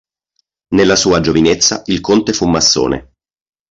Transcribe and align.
Nella 0.69 0.95
sua 0.95 1.19
giovinezza, 1.19 1.83
il 1.85 2.01
conte 2.01 2.33
fu 2.33 2.47
massone. 2.47 3.13